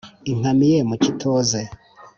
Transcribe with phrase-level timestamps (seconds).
[0.31, 1.59] inkamiye mu kitoze